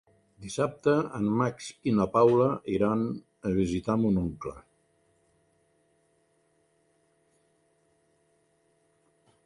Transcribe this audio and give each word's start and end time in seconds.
Dissabte 0.43 0.93
en 1.17 1.27
Max 1.41 1.67
i 1.91 1.93
na 1.97 2.07
Paula 2.15 2.47
iran 2.77 3.05
a 3.49 3.53
visitar 3.59 3.99
mon 4.05 4.17
oncle. 4.23 4.55